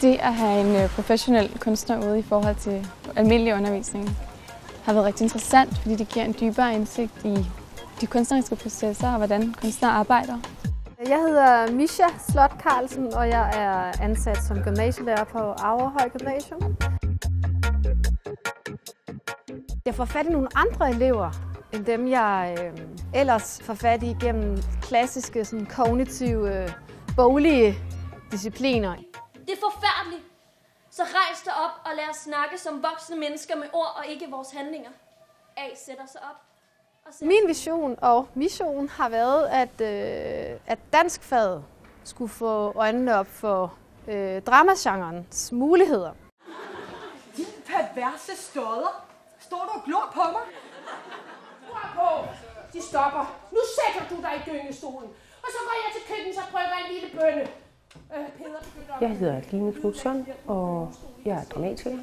Det 0.00 0.16
at 0.20 0.34
have 0.34 0.60
en 0.60 0.76
øh, 0.82 0.88
professionel 0.88 1.58
kunstner 1.60 2.06
ude 2.08 2.18
i 2.18 2.22
forhold 2.22 2.56
til 2.56 2.86
almindelig 3.16 3.54
undervisning 3.54 4.16
har 4.84 4.92
været 4.92 5.06
rigtig 5.06 5.24
interessant, 5.24 5.78
fordi 5.78 5.94
det 5.94 6.08
giver 6.08 6.24
en 6.24 6.34
dybere 6.40 6.74
indsigt 6.74 7.12
i 7.24 7.46
de 8.00 8.06
kunstneriske 8.06 8.56
processer 8.56 9.10
og 9.10 9.16
hvordan 9.16 9.54
kunstnere 9.60 9.92
arbejder. 9.92 10.38
Jeg 11.08 11.18
hedder 11.18 11.72
Misha 11.72 12.04
Slot 12.28 12.52
Carlsen, 12.62 13.14
og 13.14 13.28
jeg 13.28 13.50
er 13.54 14.02
ansat 14.02 14.38
som 14.48 14.62
gymnasielærer 14.62 15.24
på 15.24 15.38
Averhøj 15.38 16.08
Gymnasium. 16.08 16.76
Jeg 19.86 19.94
får 19.94 20.04
fat 20.04 20.26
i 20.26 20.28
nogle 20.28 20.48
andre 20.54 20.90
elever, 20.90 21.30
end 21.76 21.84
dem 21.84 22.08
jeg 22.08 22.56
øh, 22.60 22.88
ellers 23.14 23.60
får 23.62 23.74
fat 23.74 24.02
i 24.02 24.16
gennem 24.20 24.58
klassiske 24.82 25.44
sådan, 25.44 25.66
kognitive, 25.66 26.62
øh, 26.62 26.70
boglige 27.16 27.78
discipliner. 28.30 28.96
Det 29.46 29.52
er 29.52 29.60
forfærdeligt. 29.70 30.22
Så 30.90 31.02
rejs 31.02 31.42
dig 31.42 31.52
op 31.64 31.70
og 31.84 31.90
lad 31.96 32.04
os 32.10 32.16
snakke 32.16 32.58
som 32.58 32.82
voksne 32.82 33.16
mennesker 33.16 33.56
med 33.56 33.66
ord 33.72 33.96
og 33.98 34.06
ikke 34.06 34.26
vores 34.30 34.50
handlinger. 34.50 34.90
A 35.56 35.68
sætter 35.86 36.06
sig 36.06 36.20
op. 36.20 36.36
Og 37.06 37.14
sætter 37.14 37.26
Min 37.26 37.48
vision 37.48 37.98
og 38.02 38.28
mission 38.34 38.88
har 38.88 39.08
været, 39.08 39.46
at, 39.46 39.80
øh, 39.80 40.60
at 40.66 40.78
danskfaget 40.92 41.64
skulle 42.04 42.28
få 42.28 42.72
øjnene 42.76 43.14
op 43.16 43.26
for 43.26 43.74
øh, 44.08 44.42
dramagenrens 44.42 45.52
muligheder. 45.52 46.12
Din 47.36 47.46
perverse 47.66 48.36
stodder. 48.36 49.02
Står 49.40 49.56
du 49.56 49.78
og 49.78 49.84
glor 49.84 50.10
på 50.14 50.22
mig? 50.32 50.42
Rør 51.76 51.88
på. 51.98 52.08
De 52.72 52.82
stopper. 52.82 53.24
Nu 53.52 53.58
sætter 53.76 54.02
du 54.10 54.16
dig 54.22 54.32
i 54.40 54.50
gyngestolen. 54.50 55.08
Og 55.44 55.48
så 55.54 55.58
går 55.66 55.74
jeg 55.84 55.90
til 55.96 56.02
køkkenet 56.14 56.36
og 56.42 56.48
brygger 56.52 56.76
en 56.84 56.88
lille 56.94 57.08
bønne. 57.18 57.44
Øh, 58.16 58.28
Peder, 58.38 58.98
Jeg 59.00 59.10
hedder 59.10 59.40
Line 59.50 59.72
Knudsen, 59.72 60.26
og 60.46 60.92
jeg 61.24 61.36
er 61.36 61.44
dramatiker. 61.44 61.98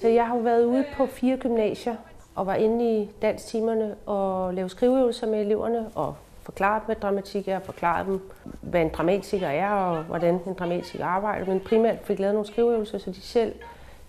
Så 0.00 0.08
jeg 0.08 0.26
har 0.26 0.34
jo 0.36 0.40
været 0.42 0.64
ude 0.64 0.84
på 0.96 1.06
fire 1.06 1.36
gymnasier 1.36 1.96
og 2.34 2.46
var 2.46 2.54
inde 2.54 3.00
i 3.00 3.10
dansktimerne 3.22 3.96
og 4.06 4.54
lavede 4.54 4.70
skriveøvelser 4.70 5.26
med 5.26 5.40
eleverne 5.40 5.90
og 5.94 6.16
forklare 6.42 6.78
dem, 6.78 6.84
hvad 6.86 6.96
dramatik 6.96 7.48
er, 7.48 7.60
forklare 7.60 8.04
dem, 8.04 8.30
hvad 8.60 8.80
en 8.80 8.88
dramatiker 8.88 9.48
er 9.48 9.70
og 9.70 10.02
hvordan 10.02 10.40
en 10.46 10.54
dramatiker 10.54 11.06
arbejder. 11.06 11.46
Men 11.46 11.60
primært 11.60 11.96
fik 12.04 12.18
lavet 12.18 12.34
nogle 12.34 12.46
skriveøvelser, 12.48 12.98
så 12.98 13.10
de 13.10 13.20
selv 13.20 13.54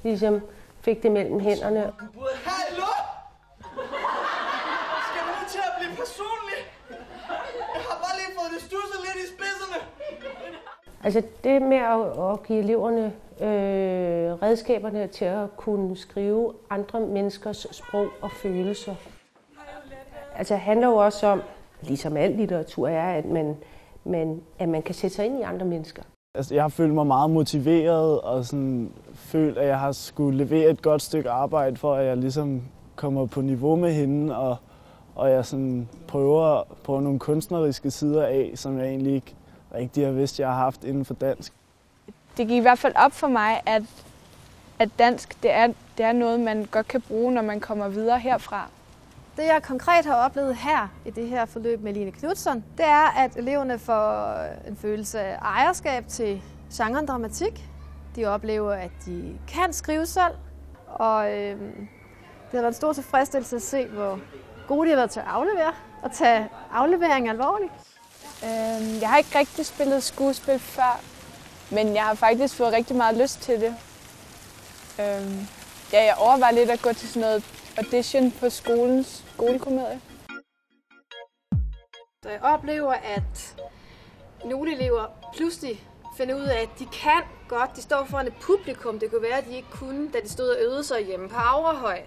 ligesom 0.03 0.41
fik 0.81 1.03
det 1.03 1.11
mellem 1.11 1.39
hænderne. 1.39 1.79
Hallo? 1.79 2.91
Skal 5.07 5.21
du 5.27 5.31
nu 5.39 5.47
til 5.49 5.59
at 5.69 5.73
blive 5.79 5.95
personlig? 5.95 6.59
Jeg 7.75 7.81
har 7.89 7.97
bare 8.03 8.15
lige 8.19 8.31
fået 8.39 8.51
det 8.55 8.61
stusset 8.61 8.99
lidt 9.07 9.17
i 9.25 9.27
spidserne. 9.35 9.79
Altså 11.03 11.21
det 11.43 11.61
med 11.61 11.77
at, 11.77 12.31
at 12.31 12.43
give 12.43 12.59
eleverne 12.59 13.05
øh, 13.41 14.33
redskaberne 14.41 15.07
til 15.07 15.25
at 15.25 15.57
kunne 15.57 15.97
skrive 15.97 16.53
andre 16.69 16.99
menneskers 16.99 17.67
sprog 17.71 18.07
og 18.21 18.31
følelser. 18.31 18.95
Altså 20.35 20.53
det 20.53 20.61
handler 20.61 20.87
jo 20.87 20.95
også 20.95 21.27
om, 21.27 21.41
ligesom 21.81 22.17
al 22.17 22.31
litteratur 22.31 22.87
er, 22.87 23.17
at 23.17 23.25
man, 23.25 23.57
man, 24.03 24.41
at 24.59 24.69
man 24.69 24.81
kan 24.81 24.95
sætte 24.95 25.15
sig 25.15 25.25
ind 25.25 25.39
i 25.39 25.41
andre 25.41 25.65
mennesker. 25.65 26.03
Altså, 26.35 26.53
jeg 26.53 26.63
har 26.63 26.69
følt 26.69 26.93
mig 26.93 27.07
meget 27.07 27.29
motiveret 27.29 28.21
og 28.21 28.45
sådan, 28.45 28.91
følt, 29.13 29.57
at 29.57 29.67
jeg 29.67 29.79
har 29.79 29.91
skulle 29.91 30.37
levere 30.37 30.69
et 30.69 30.81
godt 30.81 31.01
stykke 31.01 31.29
arbejde, 31.29 31.77
for 31.77 31.95
at 31.95 32.05
jeg 32.05 32.17
ligesom 32.17 32.61
kommer 32.95 33.25
på 33.25 33.41
niveau 33.41 33.75
med 33.75 33.93
hende, 33.93 34.37
og, 34.37 34.55
og 35.15 35.31
jeg 35.31 35.45
sådan 35.45 35.89
prøver 36.07 36.63
på 36.83 36.99
nogle 36.99 37.19
kunstneriske 37.19 37.91
sider 37.91 38.25
af, 38.25 38.51
som 38.55 38.77
jeg 38.77 38.87
egentlig 38.87 39.13
ikke 39.13 39.35
rigtig 39.75 40.05
har 40.05 40.11
vidst, 40.11 40.39
jeg 40.39 40.47
har 40.47 40.55
haft 40.55 40.83
inden 40.83 41.05
for 41.05 41.13
dansk. 41.13 41.53
Det 42.37 42.47
gik 42.47 42.57
i 42.57 42.59
hvert 42.59 42.79
fald 42.79 42.93
op 42.95 43.11
for 43.11 43.27
mig, 43.27 43.61
at, 43.65 43.83
at 44.79 44.89
dansk 44.99 45.43
det 45.43 45.51
er, 45.51 45.67
det 45.97 46.05
er 46.05 46.11
noget, 46.11 46.39
man 46.39 46.65
godt 46.65 46.87
kan 46.87 47.01
bruge, 47.01 47.33
når 47.33 47.41
man 47.41 47.59
kommer 47.59 47.87
videre 47.87 48.19
herfra. 48.19 48.69
Det 49.37 49.43
jeg 49.43 49.63
konkret 49.63 50.05
har 50.05 50.15
oplevet 50.15 50.55
her 50.55 50.87
i 51.05 51.09
det 51.09 51.27
her 51.27 51.45
forløb 51.45 51.81
med 51.81 51.93
Line 51.93 52.11
Knudsen, 52.11 52.65
det 52.77 52.85
er, 52.85 53.17
at 53.17 53.35
eleverne 53.35 53.79
får 53.79 54.35
en 54.67 54.77
følelse 54.77 55.19
af 55.19 55.37
ejerskab 55.41 56.07
til 56.07 56.41
genren 56.73 57.05
dramatik. 57.05 57.65
De 58.15 58.25
oplever, 58.25 58.73
at 58.73 58.91
de 59.05 59.37
kan 59.47 59.73
skrive 59.73 60.05
selv, 60.05 60.33
og 60.87 61.31
øh, 61.31 61.59
det 62.51 62.51
har 62.51 62.57
været 62.57 62.67
en 62.67 62.73
stor 62.73 62.93
tilfredsstillelse 62.93 63.55
at 63.55 63.61
se, 63.61 63.87
hvor 63.87 64.19
gode 64.67 64.85
de 64.85 64.89
har 64.89 64.97
været 64.97 65.09
til 65.09 65.19
at 65.19 65.25
aflevere 65.25 65.73
og 66.01 66.11
tage 66.11 66.49
aflevering 66.71 67.29
alvorligt. 67.29 67.71
Øhm, 68.43 69.01
jeg 69.01 69.09
har 69.09 69.17
ikke 69.17 69.39
rigtig 69.39 69.65
spillet 69.65 70.03
skuespil 70.03 70.59
før, 70.59 71.01
men 71.71 71.95
jeg 71.95 72.03
har 72.03 72.13
faktisk 72.13 72.55
fået 72.55 72.73
rigtig 72.73 72.95
meget 72.95 73.17
lyst 73.17 73.41
til 73.41 73.61
det. 73.61 73.75
Øhm, 74.99 75.47
ja, 75.93 76.03
jeg 76.03 76.15
overvejer 76.17 76.53
lidt 76.53 76.69
at 76.69 76.81
gå 76.81 76.93
til 76.93 77.09
sådan 77.09 77.21
noget 77.21 77.43
audition 77.77 78.31
på 78.31 78.49
skolens 78.49 79.23
skolekomedie. 79.33 80.01
Så 82.23 82.29
jeg 82.29 82.41
oplever, 82.41 82.93
at 82.93 83.55
nogle 84.45 84.75
elever 84.75 85.05
pludselig 85.35 85.87
finder 86.17 86.35
ud 86.35 86.45
af, 86.45 86.61
at 86.61 86.69
de 86.79 86.85
kan 86.85 87.21
godt. 87.47 87.75
De 87.75 87.81
står 87.81 88.05
foran 88.05 88.27
et 88.27 88.33
publikum. 88.41 88.99
Det 88.99 89.09
kunne 89.09 89.21
være, 89.21 89.37
at 89.37 89.45
de 89.45 89.55
ikke 89.55 89.69
kunne, 89.71 90.11
da 90.11 90.19
de 90.23 90.29
stod 90.29 90.49
og 90.49 90.57
øvede 90.61 90.83
sig 90.83 91.05
hjemme 91.05 91.29
på 91.29 91.35
Averhøj. 91.35 92.01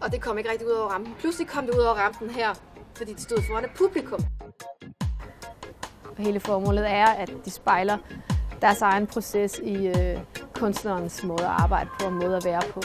Og 0.00 0.12
det 0.12 0.20
kom 0.20 0.38
ikke 0.38 0.50
rigtig 0.50 0.66
ud 0.66 0.72
over 0.72 0.88
rampen. 0.88 1.14
Pludselig 1.18 1.48
kom 1.48 1.66
det 1.66 1.74
ud 1.74 1.80
over 1.80 1.94
rampen 1.94 2.30
her, 2.30 2.54
fordi 2.94 3.12
de 3.12 3.22
stod 3.22 3.38
foran 3.48 3.64
et 3.64 3.70
publikum. 3.76 4.35
Hele 6.18 6.40
formålet 6.40 6.90
er, 6.90 7.06
at 7.06 7.30
de 7.44 7.50
spejler 7.50 7.98
deres 8.62 8.82
egen 8.82 9.06
proces 9.06 9.60
i 9.64 9.86
øh, 9.86 10.18
kunstnerens 10.54 11.24
måde 11.24 11.44
at 11.44 11.50
arbejde 11.50 11.88
på 12.00 12.06
og 12.06 12.12
måde 12.12 12.36
at 12.36 12.44
være 12.44 12.62
på. 12.74 12.80